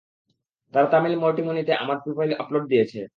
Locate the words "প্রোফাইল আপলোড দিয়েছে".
2.03-3.01